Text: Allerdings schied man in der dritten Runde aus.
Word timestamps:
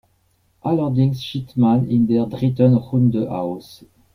Allerdings 0.63 1.21
schied 1.23 1.55
man 1.57 1.87
in 1.87 2.07
der 2.07 2.25
dritten 2.25 2.75
Runde 2.75 3.31
aus. 3.31 3.85